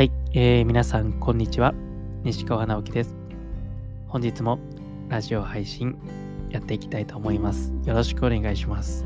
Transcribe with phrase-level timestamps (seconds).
[0.00, 1.74] はい、えー、皆さん、こんにちは。
[2.24, 3.14] 西川直樹です。
[4.08, 4.58] 本日も
[5.10, 5.94] ラジオ配信
[6.48, 7.70] やっていきたいと思います。
[7.84, 9.04] よろしくお願いします。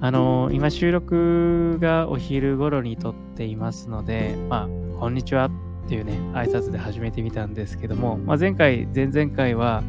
[0.00, 5.50] あのー、今収録がお昼頃に撮っていますので、まあ、こんにちはっ
[5.88, 9.84] ていうね、挨拶で始めてみたんですけども、まあ、前回、前々回は、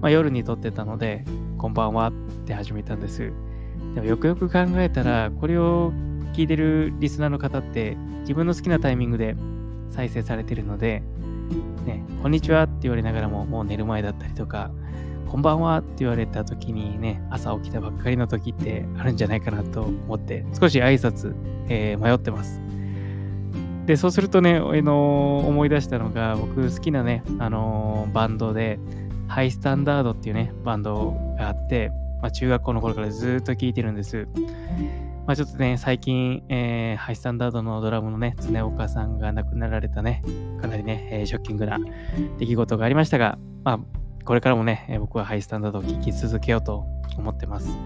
[0.00, 1.24] まあ、夜に撮ってたので、
[1.56, 2.12] こんばんはっ
[2.46, 3.32] て始めたんです。
[3.96, 5.92] でもよくよく考えたら、これを
[6.38, 9.34] 聞いてるリスナーの方って自分の好きなタイミングで
[9.90, 11.02] 再生されてるので、
[11.84, 14.70] ね、こんにちはって言われながらももう寝る前だったりとか、
[15.26, 21.34] こんばんはって言われた時にね、朝起きたばっかりの時ってあるんじゃないかなと思って、少し挨拶、
[21.68, 22.60] えー、迷ってます。
[23.86, 28.78] で、そうするとね、あの、思い出したのが、僕好きなね、あのー、バンドで、
[29.26, 31.90] ハイスタンダードっていうね、バンドがあって、
[32.22, 34.28] まあ、中学校の頃からずっと聴いてるんです。
[35.28, 40.22] まあ、ちょっとね、最近、えー、ハイスタンダードのドラムのね、常岡さんが亡くなられたね、
[40.58, 41.78] かなりね、えー、ショッキングな
[42.38, 43.80] 出来事がありましたが、まあ、
[44.24, 46.86] これからもね、僕はハイスタンダードを聴き続けようと
[47.18, 47.76] 思ってます。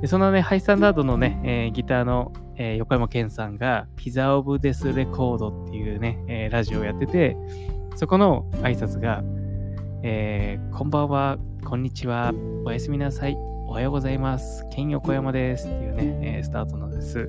[0.00, 7.36] でそのね、ハイスタンダードのね、えー、ギターの、えー、横山健さんが、ピザオブデスレコードっていうね、えー、ラジオをやってて、
[7.96, 9.22] そこの挨拶が、
[10.02, 11.36] えー、こんばんは、
[11.66, 12.32] こんにちは、
[12.64, 13.36] おやすみなさい、
[13.68, 14.64] おはようございます。
[14.70, 15.68] ケン横山です。
[15.68, 17.28] っていうね、えー、スタートです。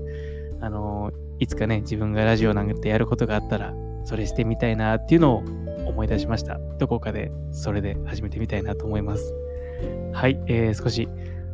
[0.62, 5.44] あの、いつかね、自分がラジオなんてやることがあったら、それしてみたいなっていうのを
[5.88, 6.60] 思い出しました。
[6.78, 9.34] どこかでそれで始めてみたいなと思います。
[10.14, 11.08] はい、えー、少し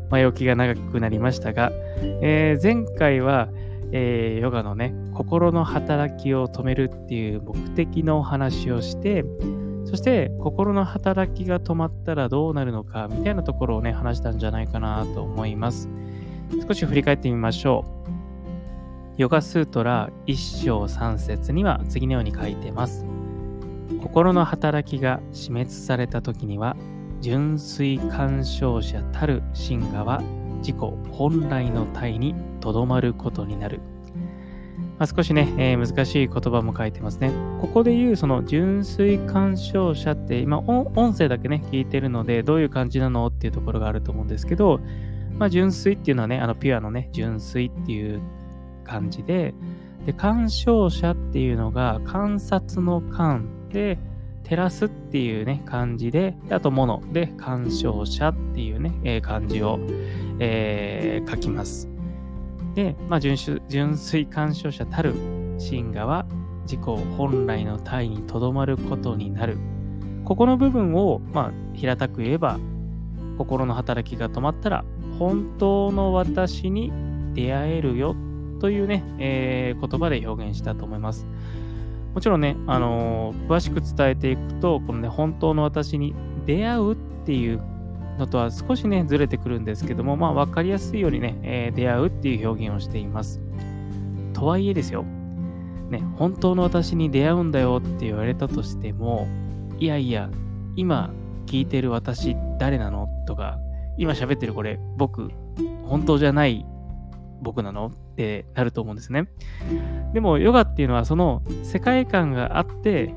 [0.09, 1.71] 前置きが長くなりましたが、
[2.21, 3.49] えー、前回は、
[3.91, 9.23] えー、ヨガのね、心の働きを止めるっていう目的のお話をして、
[9.85, 15.89] そして心の働きが止まったらどうなるのかみたいなところをね話したんじゃないかなと思います。
[16.67, 17.85] 少し振り返ってみましょ
[19.17, 19.21] う。
[19.21, 23.05] ヨガスートラ1章3節には次のように書いてます。
[24.01, 26.75] 心の働きが死滅された時には
[27.21, 30.21] 純粋干渉者たる真我は
[30.59, 30.75] 自己
[31.11, 33.79] 本来の体にとどまることになる。
[34.97, 37.31] まあ、少しね、えー、難しい言葉も書いてますね。
[37.59, 44.79] ここで言うその純粋干渉者って今音声だけね、聞いてるのでどういう感じなのっていうところがあると思うんですけど、
[45.37, 48.21] まあ、純粋っていうのはね、あのピュアのね、純粋っていう
[48.83, 49.53] 感じで、
[50.05, 53.97] で、干渉者っていうのが観察の観で、
[54.43, 59.79] 照らすっていうね、漢字で、あと物で、干渉者っていうね、えー、漢字を、
[60.39, 61.89] えー、書きます。
[62.75, 63.35] で、まあ、純
[63.67, 65.15] 純粋干渉者たる
[65.57, 66.25] 真我は
[66.63, 66.79] 自己
[67.17, 69.57] 本来の体にとどまることになる。
[70.25, 72.59] ここの部分を、まあ、平たく言えば、
[73.37, 74.85] 心の働きが止まったら、
[75.19, 76.91] 本当の私に
[77.33, 78.15] 出会えるよ
[78.59, 81.27] というね、えー、言葉で表現したと思います。
[82.13, 86.15] もちろんね、あのー、詳しく伝えていくと、このね、本当の私に
[86.45, 87.61] 出会うっていう
[88.17, 93.41] のとは少しね、ずれてくるんですけども、まあ、わかりやすいようにね、えー、出会うっていう表現をしています。
[94.33, 95.03] とはいえですよ、
[95.89, 99.27] ね、本当の私に出会うんだよって言われたとしても、
[99.77, 100.29] いやいや、
[100.77, 101.11] 今
[101.45, 103.07] 聞いてる私誰なの？
[103.27, 103.59] とか、
[103.97, 105.29] 今喋ってるこれ僕、
[105.83, 106.65] 本当じゃない
[107.41, 107.87] 僕なの？
[107.87, 109.27] ってなると思うんですね。
[110.13, 113.13] でもヨガっていうのはその世界観があって、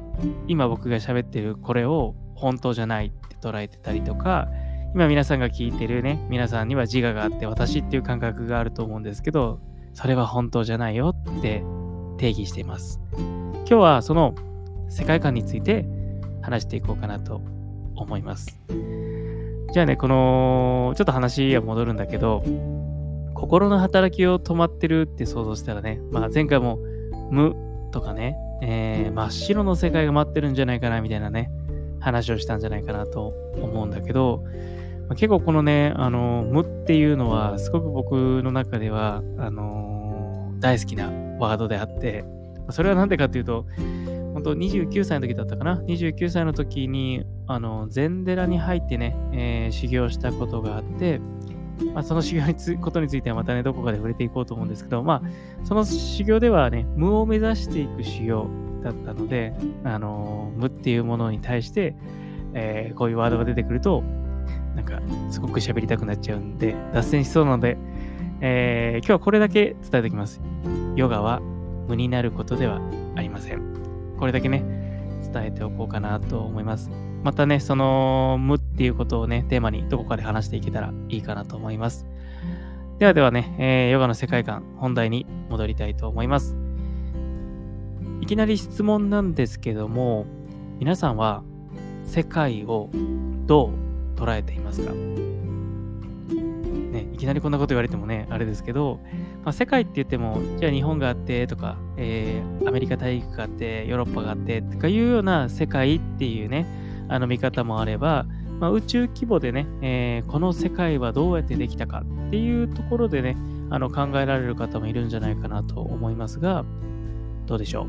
[0.47, 4.49] 今僕が喋ってるこれを本当じゃないって捉えてたりとか、
[4.95, 9.61] 今皆さんが聞いてるね、皆さんには自我があって私っていう感覚があると思うんですけど、
[9.93, 11.63] それは本当じゃないよって
[12.17, 13.01] 定義しています。
[13.17, 14.35] 今日はその
[14.89, 15.87] 世界観について
[16.41, 17.43] 話していこうかなと
[18.03, 18.61] 思います。
[19.73, 22.43] じゃあね、この、ちょっと話は戻るんだけど、
[23.35, 26.79] 心の働きを止まってるって想像したらね、まあ前回も
[27.31, 27.55] 無
[27.93, 31.51] とかね、えー、真っ白の世界が待ってるんじゃないかなみたいなね、
[32.01, 33.29] 話をしたんじゃないかなと
[33.61, 34.43] 思うんだけど、
[35.09, 42.25] まあ、結構このね、あの、無っていうのは、すごく僕の中では、あのー、大好きなワードであって、
[42.71, 43.65] それはなんでかっていうと、
[44.39, 51.21] 本当29歳の時だったかな ?29 歳の時に、あの、禅寺に入ってね、えー、修行したことがあって、
[51.93, 58.49] まあ、その修行につことについてはまたね、どこかで触れていこうと思うんですけど、まあ、その修行ではね、無を目指していく修行
[58.85, 61.97] だったので、あの、無っていうものに対して、
[62.55, 64.03] えー、こういうワードが出てくると、
[64.77, 65.01] なんか、
[65.31, 67.77] すごく喋りたくなっちゃうんで、脱線しそうなので、
[68.41, 70.41] えー、今日はこれだけ伝えておきます。
[70.95, 71.41] ヨガは
[71.89, 72.81] 無になることでは
[73.17, 73.78] ありません。
[74.19, 74.63] これだけね、
[75.33, 76.91] 伝えておこうかなと思います。
[77.23, 82.07] またね、その無っていうことをね、テーマにどこかで話していけたらいいかなと思います。
[82.99, 86.57] ではではね、えー、ヨガの世界観、本題に戻りたいと思います。
[88.21, 90.27] いきなり質問なんですけども、
[90.81, 91.43] 皆さんは
[92.05, 92.91] 世界を
[93.47, 93.71] ど
[94.17, 94.93] う捉えていますか？
[96.91, 99.01] ね、いきなりこんなこと言われてもね、あれですけど、
[99.45, 106.67] まあ、世界って言っても、じゃあ日本があってとか、えー、アメリカ大陸があって、ヨーロッパがあってとかいうような世界っていうね、
[107.09, 108.27] あの見方もあれば、
[108.59, 113.37] まあ、宇宙規模でね、えー、この世界はどうやってできたかっていうところでね、
[113.71, 116.65] あの考えられる方もいるんじゃないかなと思いますが、
[117.47, 117.87] どうでしょ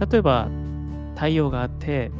[0.00, 0.06] う？
[0.10, 0.48] 例えば、
[1.14, 2.10] 太陽があって、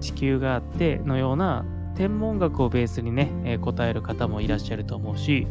[0.00, 1.64] 地球があってのような
[1.98, 5.48] 天文学をベースにね、えー、答える方もいらっしゃると思うし、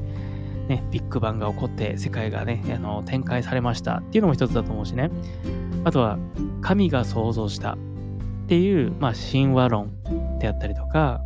[0.69, 5.11] ね、ビッグバンが起こって世界がね、あの展開されましたっていうのも一つだと思うしね。
[5.83, 6.17] あとは、
[6.61, 7.77] 神が創造したっ
[8.47, 9.91] ていう、まあ、神話論
[10.39, 11.21] であったりとか、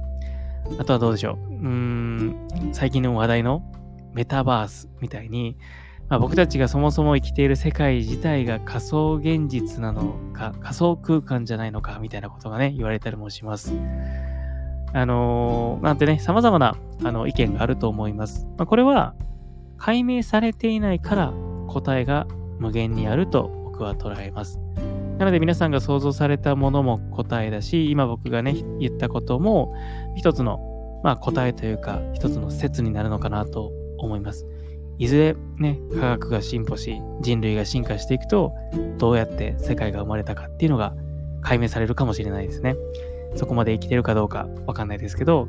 [0.80, 1.54] あとはどうでしょう。
[1.54, 3.62] うーん、最近の話題の
[4.14, 5.56] メタバースみたいに、
[6.10, 13.72] まあ、僕たちがそもそも生きている世界自体が仮想現実なのか、仮想空間じゃないのかみたいなことがね、言われたりもします。
[14.94, 18.46] あのー、なんてね、様々なあの意見があると思います。
[18.58, 19.16] まあ、これは
[19.78, 21.34] 解明されていないから
[21.68, 22.28] 答えが
[22.60, 24.60] 無限にあると僕は捉えます。
[25.18, 29.74] なので皆さんが想像されたものも答えだし、今僕がね、言ったことも
[30.16, 34.46] 一つの、まあ、答えというか、一つの説になるのかなと思います。
[34.98, 38.54] いずれね、科学が進歩し、人類が進化していくと、
[38.98, 40.96] どうやって世界が生まれたかっていうのが
[41.42, 42.76] 解明されるかもしれないですね。
[43.36, 45.48] そこまで生きてるかどうかわかんないですけど、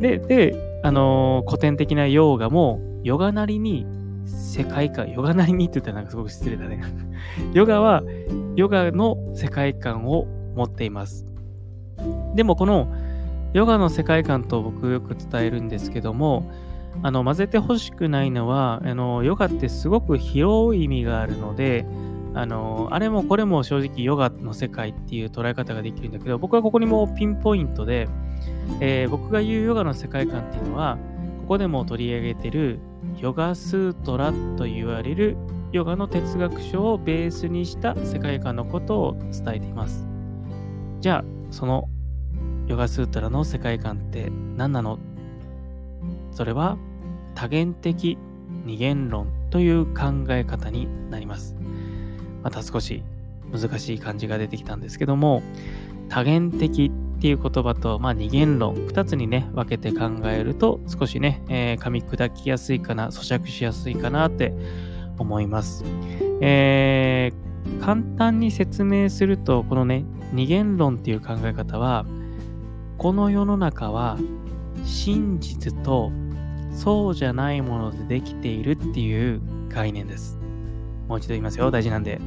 [0.00, 3.86] で、で、あのー、古典的なヨーガも、ヨガなりに
[4.26, 6.82] 世界観、ヨガなりにって言ったらなんかすごく失礼だね。
[7.52, 8.02] ヨガは、
[8.56, 10.26] ヨガの世界観を
[10.56, 11.26] 持っています。
[12.34, 12.88] でもこの
[13.52, 16.50] ヨガの世界観と僕よく伝えるんですけども、
[17.02, 21.86] あの混ぜてほしくないのはあの、ヨガってすごく広い意味があるので、
[22.34, 28.08] あの、あれもこれも正直ヨガの世界っていう捉え方ができるんだけど、僕はここにもピンポイントで、
[28.80, 30.98] えー、僕が言うヨガの世界観っていうのは、
[31.42, 32.78] ここでも取り上げてる
[33.18, 35.36] ヨガスートラと言われる
[35.72, 40.06] ヨガの哲学書をベースにした世界観のことを伝えています。
[41.00, 41.88] じゃあ、その
[42.66, 44.98] ヨガスートラの世界観って何なの？
[46.30, 46.78] それは
[47.34, 48.16] 多元的
[48.64, 51.56] 二元論という考え方になります。
[52.42, 53.02] また少し
[53.52, 55.42] 難しい感じが出てきたんですけども、
[56.08, 64.52] 多元的っていう言葉と、まあ、二元論、二つにね、分けて考えると、少しね、えー、噛み砕きやすいかな、咀嚼しやすいかなって
[65.18, 65.84] 思います。
[66.40, 72.04] えー、簡単に説明すると、このね、二元論っていう考え方は、
[72.98, 74.18] この世の中は
[74.84, 76.10] 真実と
[76.72, 80.41] そうじゃないものでできているっていう概念です。
[81.12, 81.70] もう一度言いますよ。
[81.70, 82.22] 大事なんで。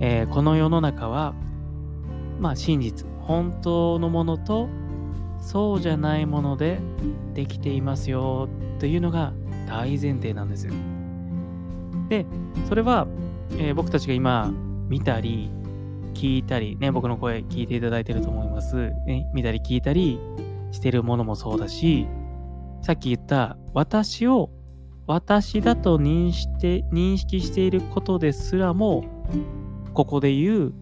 [0.00, 1.34] えー、この世の中は、
[2.40, 4.68] まあ真実、本当のものと
[5.38, 6.80] そうじゃないもので
[7.34, 8.48] できていますよ
[8.80, 9.32] というのが
[9.68, 10.72] 大前提なんですよ。
[12.08, 12.26] で、
[12.68, 13.06] それは、
[13.52, 14.52] えー、僕たちが今
[14.88, 15.48] 見たり
[16.14, 18.90] 聞いたり、ね、僕の声聞いていただいてると思います。
[19.06, 20.18] ね、見たり聞いたり
[20.72, 22.08] してるものもそうだし、
[22.82, 24.50] さっき言った私を
[25.08, 29.04] 私だと認して認識していることですらも、
[29.94, 30.74] ここで言う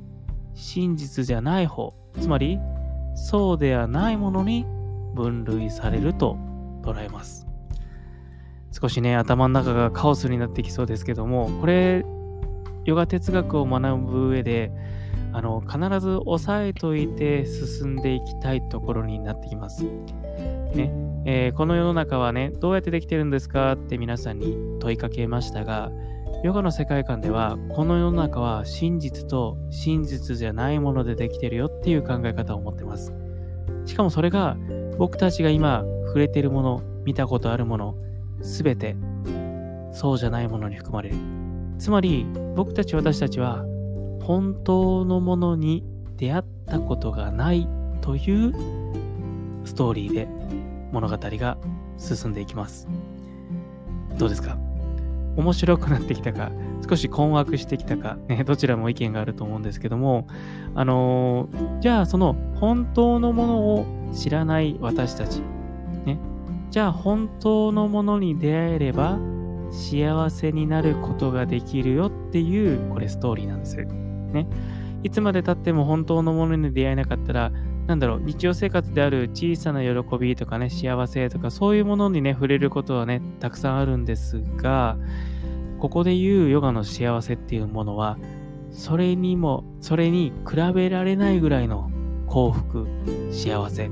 [0.53, 2.59] 真実じゃない方、つまり
[3.15, 4.67] そうではないものに
[5.15, 6.37] 分類されると
[6.83, 7.47] 捉えます。
[8.73, 12.05] 少しね、頭の中がカオスになってきそうですけども、これ、
[12.85, 14.73] ヨガ哲学を学ぶ上で、
[15.33, 19.85] あの、必ず押さえといて進んでいきたいところになってきます。
[20.75, 23.73] ね、えー、この世の中はね、どうやってできてるんですか？
[23.73, 25.91] って皆さんに問いかけましたが、
[26.45, 33.13] ヨガの世界観では、この世の中は真実と真実じゃないものでできてるよっていう考え方を持ってます。
[33.87, 34.57] しかもそれが
[34.99, 37.97] 僕たちが今触れてるもの、見たことあるもの、
[38.41, 38.95] すべて
[39.91, 41.17] そうじゃないものに含まれる。
[41.79, 43.65] つまり僕たち私たちは
[44.23, 45.85] 本当のものに
[46.19, 47.69] 出会ったことがない
[48.01, 48.53] という
[49.65, 50.29] ストーリーで
[50.97, 51.59] 物語が
[51.99, 52.89] 進んでいきます。
[54.17, 54.57] どうですか？
[55.37, 56.51] 面白くなってきたか、
[56.89, 60.27] 少し困惑してきたか、ね、どちらも意見があると思うんですけども、
[60.75, 65.43] あのー、じゃあその本当のものを知らない私たち、
[66.07, 66.19] ね、
[66.71, 69.19] じゃあ本当のものに出会えれば
[69.71, 73.77] 幸せになることができるよっていう、これストーリーなんです。
[73.77, 74.47] ね。
[75.03, 77.53] いつまで経っても本当のものに出会えなかったら、
[77.87, 84.97] なんだろう、日常生活である小さな喜びとかね、幸せとか、そういうものにね、触れることはね、たくさんあるんですが、
[85.79, 88.19] ここで言うヨガの幸せっていうものは、
[88.73, 91.91] それにも、それに比べられないぐらいの
[92.27, 92.87] 幸福、
[93.31, 93.89] 幸せ、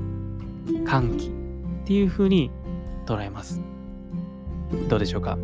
[0.83, 1.31] 歓喜っ
[1.85, 2.51] ていう風に
[3.05, 3.61] 捉えます。
[4.89, 5.37] どうでしょうか？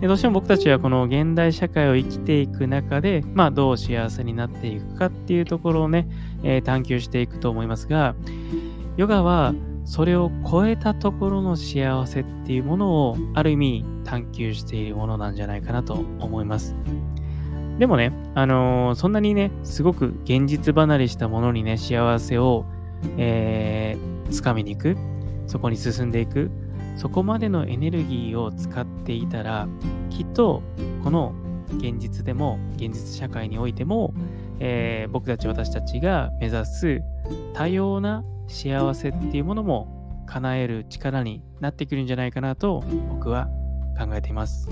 [0.00, 6.08] でどうしても僕たちはこの現代社会を生きていく中で、まあ、どう幸せになっていくかっていうところをね、
[6.42, 8.14] えー、探求していくと思いますが、
[8.96, 9.54] ヨガは
[9.84, 16.74] それを超えたところの幸せっていうものをある意味探求しているものなんじゃないかなと思います。
[17.78, 22.64] でもね、あのー、そんなにね、すごく現実離れしたものにね、幸せを、
[23.16, 24.96] えー、掴みに行く、
[25.46, 26.50] そこに進んでいく、
[26.96, 29.68] そこまでのエネルギーを使っていたら、
[30.10, 30.62] きっと
[31.02, 31.34] この
[31.76, 34.12] 現実でも、現実社会においても、
[34.58, 37.02] えー、僕たち私たちが目指す
[37.54, 43.48] 多様な幸せっていうものも叶える力になってくるんじゃないかなと僕は
[43.98, 44.68] 考えています。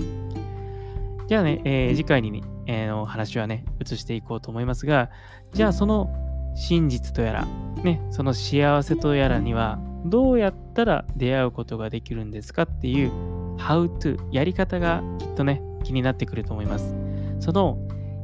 [1.27, 5.09] じゃあね、えー、次回に、えー、の話はね、移していこうと思いますが、
[5.53, 6.09] じゃあその
[6.55, 7.47] 真実とやら、
[7.83, 13.11] ね、その幸せとやらには、どうやったら出会うことができるんですかっていう、
[13.57, 16.95] how to、やり方がきっとね、気になってくると思います。
[17.39, 17.77] その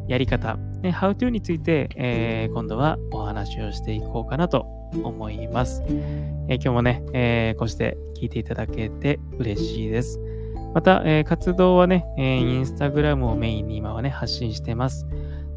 [0.08, 4.66] やり方、ね、how to について、えー、今度はお話をしていこうかなと
[5.04, 5.82] 思います。
[5.88, 10.20] えー、今日もね、えー、こうして聞いていただけて嬉しいです。
[10.74, 15.08] また、えー、活動はね、えー、インスタグラムをメインに今はね、発信してます。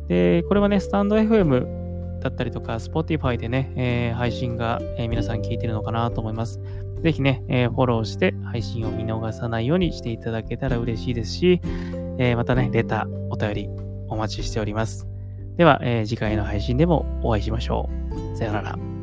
[0.09, 1.78] で、これはね、スタンド FM
[2.21, 6.61] だったりとか、Spotify でね、えー、配信が、えー、皆さん聞いてるのかなと思います。
[7.03, 11.61] ぜひね、えー、フォローして配信を見逃さないようにしていただけたら嬉しいですし、
[12.19, 13.69] えー、またね、レター、お便り
[14.09, 15.07] お待ちしております。
[15.57, 17.89] では、えー、次回の配信でもお会いしましょ
[18.35, 18.37] う。
[18.37, 18.98] さよなら。